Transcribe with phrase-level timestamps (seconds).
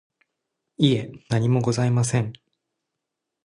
[0.77, 2.33] いえ、何もございません。